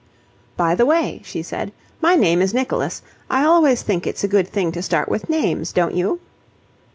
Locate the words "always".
3.43-3.83